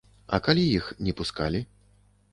А 0.37 0.39
калі 0.47 0.63
іх 0.77 0.89
не 1.09 1.13
пускалі? 1.23 1.65